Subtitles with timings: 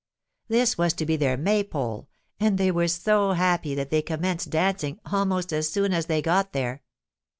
[0.47, 2.09] This was to be their May pole,
[2.39, 6.53] and they were so happy that they commenced dancing almost as soon as they got
[6.53, 6.81] there.